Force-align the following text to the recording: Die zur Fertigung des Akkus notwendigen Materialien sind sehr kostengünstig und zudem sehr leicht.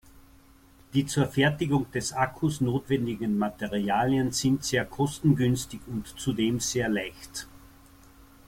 Die 0.95 1.05
zur 1.05 1.27
Fertigung 1.27 1.91
des 1.91 2.11
Akkus 2.11 2.59
notwendigen 2.59 3.37
Materialien 3.37 4.31
sind 4.31 4.63
sehr 4.63 4.83
kostengünstig 4.83 5.79
und 5.85 6.07
zudem 6.17 6.59
sehr 6.59 6.89
leicht. 6.89 7.47